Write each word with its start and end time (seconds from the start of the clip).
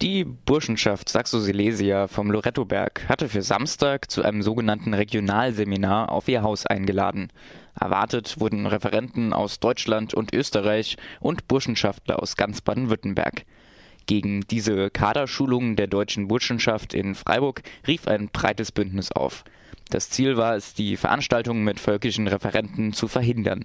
Die 0.00 0.22
Burschenschaft 0.22 1.08
Saxo-Silesia 1.08 2.06
vom 2.06 2.30
Lorettoberg 2.30 3.08
hatte 3.08 3.28
für 3.28 3.42
Samstag 3.42 4.08
zu 4.08 4.22
einem 4.22 4.42
sogenannten 4.42 4.94
Regionalseminar 4.94 6.12
auf 6.12 6.28
ihr 6.28 6.42
Haus 6.42 6.66
eingeladen. 6.66 7.32
Erwartet 7.74 8.38
wurden 8.38 8.66
Referenten 8.66 9.32
aus 9.32 9.58
Deutschland 9.58 10.14
und 10.14 10.32
Österreich 10.32 10.98
und 11.18 11.48
Burschenschaftler 11.48 12.22
aus 12.22 12.36
ganz 12.36 12.60
Baden-Württemberg. 12.60 13.44
Gegen 14.06 14.42
diese 14.42 14.88
Kaderschulung 14.88 15.74
der 15.74 15.88
deutschen 15.88 16.28
Burschenschaft 16.28 16.94
in 16.94 17.16
Freiburg 17.16 17.62
rief 17.88 18.06
ein 18.06 18.28
breites 18.28 18.70
Bündnis 18.70 19.10
auf. 19.10 19.42
Das 19.90 20.10
Ziel 20.10 20.36
war 20.36 20.54
es, 20.54 20.74
die 20.74 20.96
Veranstaltung 20.96 21.64
mit 21.64 21.80
völkischen 21.80 22.28
Referenten 22.28 22.92
zu 22.92 23.08
verhindern. 23.08 23.64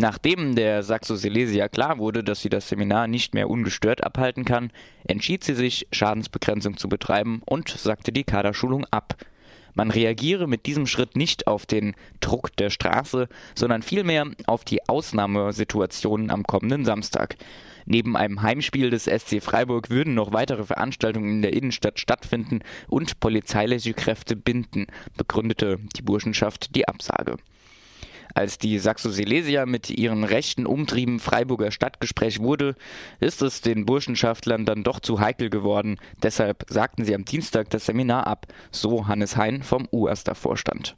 Nachdem 0.00 0.54
der 0.54 0.84
Saxo-Silesia 0.84 1.68
klar 1.68 1.98
wurde, 1.98 2.22
dass 2.22 2.40
sie 2.40 2.48
das 2.48 2.68
Seminar 2.68 3.08
nicht 3.08 3.34
mehr 3.34 3.50
ungestört 3.50 4.04
abhalten 4.04 4.44
kann, 4.44 4.70
entschied 5.08 5.42
sie 5.42 5.54
sich, 5.54 5.88
Schadensbegrenzung 5.90 6.76
zu 6.76 6.88
betreiben 6.88 7.42
und 7.44 7.68
sagte 7.68 8.12
die 8.12 8.22
Kaderschulung 8.22 8.86
ab. 8.92 9.16
Man 9.74 9.90
reagiere 9.90 10.46
mit 10.46 10.66
diesem 10.66 10.86
Schritt 10.86 11.16
nicht 11.16 11.48
auf 11.48 11.66
den 11.66 11.96
Druck 12.20 12.56
der 12.56 12.70
Straße, 12.70 13.28
sondern 13.56 13.82
vielmehr 13.82 14.26
auf 14.46 14.64
die 14.64 14.88
Ausnahmesituationen 14.88 16.30
am 16.30 16.44
kommenden 16.44 16.84
Samstag. 16.84 17.36
Neben 17.84 18.16
einem 18.16 18.42
Heimspiel 18.42 18.90
des 18.90 19.06
SC 19.06 19.42
Freiburg 19.42 19.90
würden 19.90 20.14
noch 20.14 20.32
weitere 20.32 20.64
Veranstaltungen 20.64 21.28
in 21.28 21.42
der 21.42 21.54
Innenstadt 21.54 21.98
stattfinden 21.98 22.60
und 22.86 23.18
polizeiliche 23.18 23.94
Kräfte 23.94 24.36
binden, 24.36 24.86
begründete 25.16 25.80
die 25.96 26.02
Burschenschaft 26.02 26.76
die 26.76 26.86
Absage. 26.86 27.36
Als 28.38 28.56
die 28.56 28.78
Saxo-Silesia 28.78 29.66
mit 29.66 29.90
ihren 29.90 30.22
rechten 30.22 30.64
Umtrieben 30.64 31.18
Freiburger 31.18 31.72
Stadtgespräch 31.72 32.38
wurde, 32.38 32.76
ist 33.18 33.42
es 33.42 33.62
den 33.62 33.84
Burschenschaftlern 33.84 34.64
dann 34.64 34.84
doch 34.84 35.00
zu 35.00 35.18
heikel 35.18 35.50
geworden. 35.50 35.98
Deshalb 36.22 36.64
sagten 36.68 37.04
sie 37.04 37.16
am 37.16 37.24
Dienstag 37.24 37.68
das 37.70 37.86
Seminar 37.86 38.28
ab, 38.28 38.46
so 38.70 39.08
Hannes 39.08 39.36
Hein 39.36 39.64
vom 39.64 39.88
UASTA-Vorstand. 39.90 40.94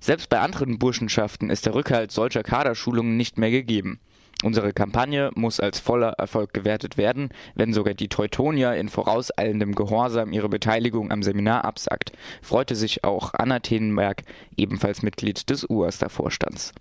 Selbst 0.00 0.30
bei 0.30 0.40
anderen 0.40 0.78
Burschenschaften 0.78 1.50
ist 1.50 1.66
der 1.66 1.74
Rückhalt 1.74 2.12
solcher 2.12 2.42
Kaderschulungen 2.42 3.18
nicht 3.18 3.36
mehr 3.36 3.50
gegeben. 3.50 4.00
Unsere 4.44 4.72
Kampagne 4.72 5.30
muss 5.34 5.58
als 5.58 5.80
voller 5.80 6.10
Erfolg 6.10 6.54
gewertet 6.54 6.96
werden, 6.96 7.30
wenn 7.56 7.72
sogar 7.72 7.94
die 7.94 8.08
Teutonia 8.08 8.72
in 8.74 8.88
vorauseilendem 8.88 9.74
Gehorsam 9.74 10.32
ihre 10.32 10.48
Beteiligung 10.48 11.10
am 11.10 11.24
Seminar 11.24 11.64
absagt, 11.64 12.12
freute 12.40 12.76
sich 12.76 13.02
auch 13.02 13.34
Anna 13.34 13.58
Thenenberg, 13.58 14.22
ebenfalls 14.56 15.02
Mitglied 15.02 15.50
des 15.50 15.68
UASTA-Vorstands. 15.68 16.72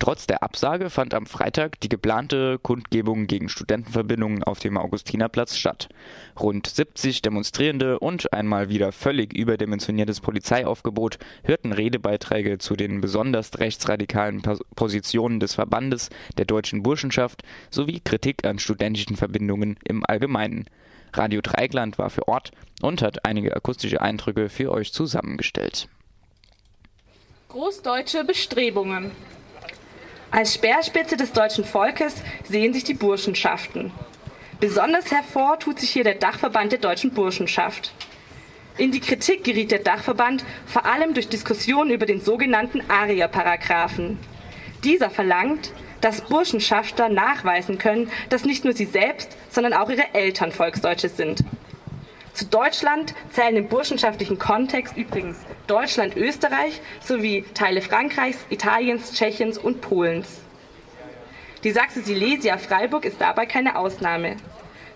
Trotz 0.00 0.26
der 0.26 0.42
Absage 0.42 0.88
fand 0.88 1.12
am 1.12 1.26
Freitag 1.26 1.78
die 1.80 1.90
geplante 1.90 2.58
Kundgebung 2.58 3.26
gegen 3.26 3.50
Studentenverbindungen 3.50 4.42
auf 4.42 4.58
dem 4.58 4.78
Augustinerplatz 4.78 5.58
statt. 5.58 5.90
Rund 6.40 6.66
70 6.66 7.20
Demonstrierende 7.20 7.98
und 7.98 8.32
einmal 8.32 8.70
wieder 8.70 8.92
völlig 8.92 9.34
überdimensioniertes 9.34 10.20
Polizeiaufgebot 10.20 11.18
hörten 11.44 11.74
Redebeiträge 11.74 12.56
zu 12.56 12.76
den 12.76 13.02
besonders 13.02 13.58
rechtsradikalen 13.58 14.40
Positionen 14.74 15.38
des 15.38 15.54
Verbandes 15.54 16.08
der 16.38 16.46
deutschen 16.46 16.82
Burschenschaft 16.82 17.42
sowie 17.68 18.00
Kritik 18.00 18.46
an 18.46 18.58
studentischen 18.58 19.16
Verbindungen 19.16 19.76
im 19.84 20.02
Allgemeinen. 20.06 20.64
Radio 21.12 21.42
Dreigland 21.42 21.98
war 21.98 22.08
für 22.08 22.26
Ort 22.26 22.52
und 22.80 23.02
hat 23.02 23.26
einige 23.26 23.54
akustische 23.54 24.00
Eindrücke 24.00 24.48
für 24.48 24.72
euch 24.72 24.94
zusammengestellt. 24.94 25.88
Großdeutsche 27.50 28.24
Bestrebungen 28.24 29.10
als 30.30 30.54
Speerspitze 30.54 31.16
des 31.16 31.32
deutschen 31.32 31.64
Volkes 31.64 32.14
sehen 32.44 32.72
sich 32.72 32.84
die 32.84 32.94
Burschenschaften. 32.94 33.90
Besonders 34.60 35.10
hervor 35.10 35.58
tut 35.58 35.80
sich 35.80 35.90
hier 35.90 36.04
der 36.04 36.14
Dachverband 36.14 36.72
der 36.72 36.78
deutschen 36.78 37.12
Burschenschaft. 37.12 37.92
In 38.78 38.92
die 38.92 39.00
Kritik 39.00 39.42
geriet 39.42 39.72
der 39.72 39.80
Dachverband 39.80 40.44
vor 40.66 40.86
allem 40.86 41.14
durch 41.14 41.28
Diskussionen 41.28 41.90
über 41.90 42.06
den 42.06 42.20
sogenannten 42.20 42.82
ARIA-Paragraphen. 42.88 44.18
Dieser 44.84 45.10
verlangt, 45.10 45.72
dass 46.00 46.22
Burschenschaftler 46.22 47.08
nachweisen 47.08 47.78
können, 47.78 48.10
dass 48.28 48.44
nicht 48.44 48.64
nur 48.64 48.72
sie 48.72 48.86
selbst, 48.86 49.36
sondern 49.50 49.74
auch 49.74 49.90
ihre 49.90 50.14
Eltern 50.14 50.52
Volksdeutsche 50.52 51.08
sind. 51.08 51.44
Zu 52.32 52.46
Deutschland 52.46 53.14
zählen 53.32 53.56
im 53.56 53.68
burschenschaftlichen 53.68 54.38
Kontext 54.38 54.96
übrigens 54.96 55.38
Deutschland, 55.70 56.16
Österreich 56.16 56.80
sowie 57.00 57.44
Teile 57.54 57.80
Frankreichs, 57.80 58.44
Italiens, 58.50 59.12
Tschechiens 59.12 59.56
und 59.56 59.80
Polens. 59.80 60.40
Die 61.62 61.70
Sachse 61.70 62.02
Silesia 62.02 62.58
Freiburg 62.58 63.04
ist 63.04 63.20
dabei 63.20 63.46
keine 63.46 63.76
Ausnahme. 63.76 64.36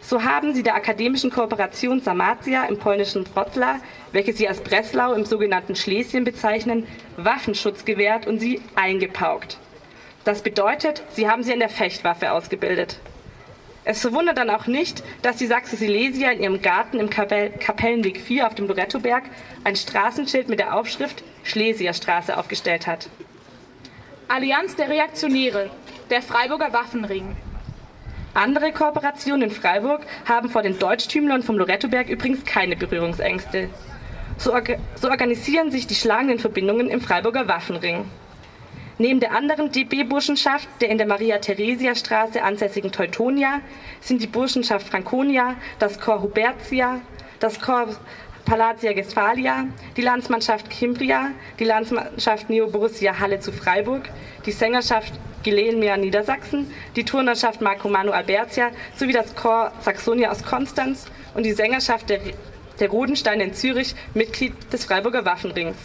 So 0.01 0.25
haben 0.25 0.53
sie 0.53 0.65
der 0.65 0.75
akademischen 0.75 1.31
Kooperation 1.31 2.01
Samatia 2.01 2.65
im 2.65 2.77
polnischen 2.77 3.25
Wroclaw, 3.35 3.79
welche 4.11 4.33
sie 4.33 4.49
als 4.49 4.61
Breslau 4.61 5.15
im 5.15 5.25
sogenannten 5.25 5.77
Schlesien 5.77 6.25
bezeichnen, 6.25 6.89
Waffenschutz 7.17 7.85
gewährt 7.85 8.27
und 8.27 8.41
sie 8.41 8.61
eingepaukt. 8.75 9.59
Das 10.25 10.43
bedeutet, 10.43 11.05
sie 11.11 11.31
haben 11.31 11.45
sie 11.45 11.53
in 11.53 11.61
der 11.61 11.69
Fechtwaffe 11.69 12.33
ausgebildet. 12.33 12.99
Es 13.87 14.01
verwundert 14.01 14.39
dann 14.39 14.49
auch 14.49 14.67
nicht, 14.67 15.05
dass 15.21 15.37
die 15.37 15.47
Sachse 15.47 15.77
Silesia 15.77 16.31
in 16.31 16.43
ihrem 16.43 16.63
Garten 16.63 16.99
im 16.99 17.11
Kapell 17.11 17.51
Kapellenweg 17.51 18.19
4 18.19 18.47
auf 18.47 18.55
dem 18.55 18.67
Lorettoberg 18.67 19.25
ein 19.63 19.77
Straßenschild 19.77 20.49
mit 20.49 20.59
der 20.59 20.75
Aufschrift 20.75 21.23
Schlesierstraße 21.43 22.37
aufgestellt 22.39 22.87
hat. 22.87 23.11
Allianz 24.29 24.75
der 24.77 24.89
Reaktionäre, 24.89 25.71
der 26.09 26.23
Freiburger 26.23 26.73
Waffenring. 26.73 27.37
Andere 28.33 28.73
Kooperationen 28.73 29.51
in 29.51 29.55
Freiburg 29.55 30.01
haben 30.25 30.49
vor 30.49 30.63
den 30.63 30.79
Deutschtümlern 30.79 31.43
vom 31.43 31.59
Lorettoberg 31.59 32.09
übrigens 32.09 32.45
keine 32.45 32.77
Berührungsängste. 32.77 33.69
So, 34.39 34.53
orga 34.53 34.77
so 34.97 35.09
organisieren 35.09 35.71
sich 35.71 35.87
die 35.87 35.95
schlagenden 35.95 36.39
Verbindungen 36.39 36.89
im 36.89 37.01
Freiburger 37.01 37.47
Waffenring. 37.47 38.07
Neben 38.97 39.19
der 39.19 39.33
anderen 39.33 39.73
DB-Burschenschaft, 39.73 40.69
der 40.81 40.89
in 40.89 40.99
der 40.99 41.09
Maria-Theresia-Straße 41.09 42.41
ansässigen 42.41 42.93
Teutonia, 42.93 43.61
sind 44.01 44.23
die 44.23 44.29
Burschenschaft 44.29 44.87
Franconia, 44.87 45.57
das 45.81 45.99
Corps 45.99 46.23
Hubertia, 46.23 47.01
das 47.41 47.61
Corps 47.61 47.99
Palatia 48.45 48.95
Westphalia, 48.95 49.67
die 49.97 50.03
Landsmannschaft 50.03 50.71
Kimbria, 50.71 51.31
die 51.59 51.65
Landsmannschaft 51.65 52.49
Neo-Borussia 52.49 53.19
Halle 53.19 53.41
zu 53.41 53.51
Freiburg, 53.51 54.09
die 54.47 54.53
Sängerschaft 54.53 55.13
Gilelenmeer 55.43 55.97
Niedersachsen, 55.97 56.71
die 56.95 57.05
Turnerschaft 57.05 57.61
Marco 57.61 57.89
Manu 57.89 58.13
Albertia 58.13 58.71
sowie 58.97 59.13
das 59.13 59.35
Corps 59.35 59.73
Saxonia 59.81 60.31
aus 60.31 60.45
Konstanz 60.45 61.07
und 61.35 61.45
die 61.45 61.53
Sängerschaft 61.53 62.11
der, 62.11 62.21
der 62.79 62.89
Rodensteine 62.91 63.43
in 63.43 63.55
Zürich, 63.55 63.97
Mitglied 64.15 64.55
des 64.73 64.85
Freiburger 64.85 65.25
Waffenrings. 65.25 65.77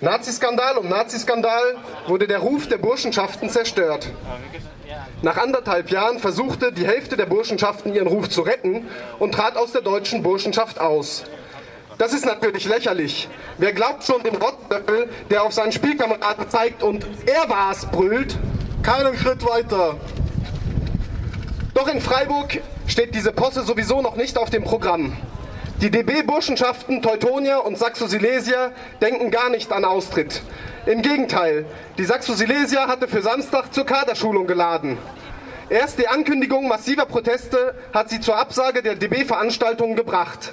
Naziskandal 0.00 0.78
um 0.78 0.88
Naziskandal 0.88 1.76
wurde 2.06 2.26
der 2.26 2.38
Ruf 2.38 2.66
der 2.66 2.78
Burschenschaften 2.78 3.50
zerstört. 3.50 4.08
Nach 5.20 5.36
anderthalb 5.36 5.90
Jahren 5.90 6.18
versuchte 6.18 6.72
die 6.72 6.86
Hälfte 6.86 7.18
der 7.18 7.26
Burschenschaften 7.26 7.94
ihren 7.94 8.06
Ruf 8.06 8.30
zu 8.30 8.40
retten 8.40 8.88
und 9.18 9.32
trat 9.32 9.58
aus 9.58 9.72
der 9.72 9.82
deutschen 9.82 10.22
Burschenschaft 10.22 10.80
aus. 10.80 11.24
Das 11.98 12.14
ist 12.14 12.24
natürlich 12.24 12.64
lächerlich. 12.64 13.28
Wer 13.58 13.74
glaubt 13.74 14.04
schon 14.04 14.22
dem 14.22 14.36
Rottböckel, 14.36 15.10
der 15.28 15.42
auf 15.42 15.52
seinen 15.52 15.72
Spielkameraden 15.72 16.48
zeigt 16.48 16.82
und 16.82 17.06
er 17.26 17.50
war's 17.50 17.84
brüllt, 17.84 18.38
keinen 18.82 19.14
Schritt 19.18 19.44
weiter. 19.44 19.96
Doch 21.74 21.88
in 21.88 22.00
Freiburg 22.00 22.58
steht 22.86 23.14
diese 23.14 23.32
Posse 23.32 23.64
sowieso 23.64 24.00
noch 24.00 24.16
nicht 24.16 24.38
auf 24.38 24.48
dem 24.48 24.64
Programm. 24.64 25.14
Die 25.80 25.90
DB-Burschenschaften 25.90 27.00
Teutonia 27.00 27.56
und 27.56 27.78
Saxo-Silesia 27.78 28.70
denken 29.00 29.30
gar 29.30 29.48
nicht 29.48 29.72
an 29.72 29.86
Austritt. 29.86 30.42
Im 30.84 31.00
Gegenteil, 31.00 31.64
die 31.96 32.04
Saxo-Silesia 32.04 32.86
hatte 32.86 33.08
für 33.08 33.22
Samstag 33.22 33.72
zur 33.72 33.86
Kaderschulung 33.86 34.46
geladen. 34.46 34.98
Erst 35.70 35.98
die 35.98 36.06
Ankündigung 36.06 36.68
massiver 36.68 37.06
Proteste 37.06 37.74
hat 37.94 38.10
sie 38.10 38.20
zur 38.20 38.36
Absage 38.36 38.82
der 38.82 38.94
DB-Veranstaltungen 38.94 39.96
gebracht. 39.96 40.52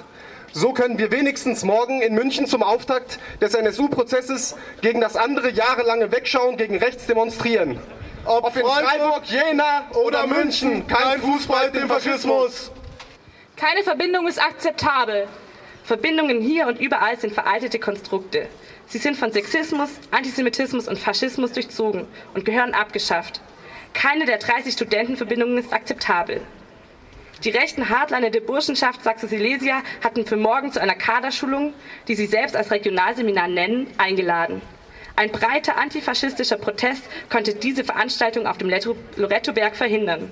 So 0.52 0.72
können 0.72 0.96
wir 0.96 1.12
wenigstens 1.12 1.62
morgen 1.62 2.00
in 2.00 2.14
München 2.14 2.46
zum 2.46 2.62
Auftakt 2.62 3.18
des 3.42 3.52
NSU-Prozesses 3.52 4.56
gegen 4.80 5.02
das 5.02 5.14
andere 5.14 5.50
jahrelange 5.50 6.10
Wegschauen 6.10 6.56
gegen 6.56 6.78
rechts 6.78 7.04
demonstrieren. 7.04 7.78
Ob, 8.24 8.44
Ob 8.44 8.56
in 8.56 8.62
Freiburg, 8.62 9.24
Jena 9.26 9.90
oder 10.06 10.26
München, 10.26 10.86
kein 10.86 11.20
Fußball 11.20 11.70
dem 11.70 11.86
Faschismus. 11.86 12.70
Keine 13.58 13.82
Verbindung 13.82 14.28
ist 14.28 14.40
akzeptabel. 14.40 15.26
Verbindungen 15.82 16.40
hier 16.40 16.68
und 16.68 16.80
überall 16.80 17.18
sind 17.18 17.34
veraltete 17.34 17.80
Konstrukte. 17.80 18.46
Sie 18.86 18.98
sind 18.98 19.16
von 19.16 19.32
Sexismus, 19.32 19.90
Antisemitismus 20.12 20.86
und 20.86 20.96
Faschismus 20.96 21.50
durchzogen 21.50 22.06
und 22.34 22.44
gehören 22.44 22.72
abgeschafft. 22.72 23.40
Keine 23.94 24.26
der 24.26 24.38
30 24.38 24.74
Studentenverbindungen 24.74 25.58
ist 25.58 25.72
akzeptabel. 25.72 26.40
Die 27.42 27.50
rechten 27.50 27.88
Hardliner 27.88 28.30
der 28.30 28.42
Burschenschaft 28.42 29.02
Sachsen-Silesia 29.02 29.82
hatten 30.04 30.24
für 30.24 30.36
morgen 30.36 30.70
zu 30.70 30.80
einer 30.80 30.94
Kaderschulung, 30.94 31.74
die 32.06 32.14
sie 32.14 32.26
selbst 32.26 32.54
als 32.54 32.70
Regionalseminar 32.70 33.48
nennen, 33.48 33.88
eingeladen. 33.98 34.62
Ein 35.16 35.32
breiter 35.32 35.76
antifaschistischer 35.78 36.58
Protest 36.58 37.02
konnte 37.28 37.54
diese 37.54 37.82
Veranstaltung 37.82 38.46
auf 38.46 38.58
dem 38.58 38.70
Lorettoberg 39.16 39.74
verhindern. 39.74 40.30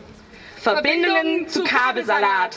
Verbindungen 0.58 1.48
zu 1.48 1.64
Kabelsalat. 1.64 2.56